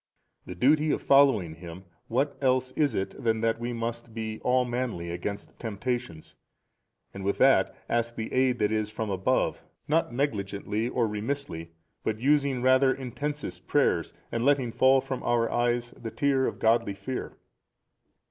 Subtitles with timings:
[0.47, 4.65] The duty of following Him, what else is it than that we must be all
[4.65, 6.35] manly against temptations,
[7.13, 11.69] and with that, ask the aid that is from above not negligently nor remissly
[12.03, 16.95] but using rather intensest prayers and letting fall from our eyes the tear of godly
[16.95, 17.37] fear?